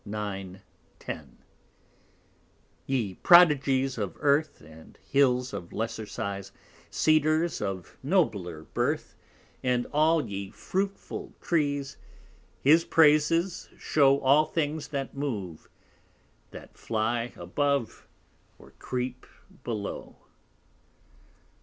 9, 0.03 0.61
10 0.97 1.37
_Ye 2.89 3.17
Prodigies 3.21 3.99
of 3.99 4.17
Earth, 4.19 4.59
And 4.61 4.97
Hills 5.03 5.53
of 5.53 5.71
lesser 5.71 6.07
size, 6.07 6.51
Cedars 6.89 7.61
of 7.61 7.99
nobler 8.01 8.63
Birth, 8.63 9.15
And 9.61 9.85
all 9.93 10.25
ye 10.27 10.49
fruitful 10.49 11.33
Trees; 11.39 11.97
His 12.63 12.83
Praises 12.83 13.69
show 13.77 14.19
All 14.21 14.45
things 14.45 14.87
that 14.87 15.15
move, 15.15 15.69
That 16.49 16.75
fly 16.79 17.31
above, 17.35 18.07
Or 18.57 18.71
creep 18.79 19.27
below. 19.63 20.15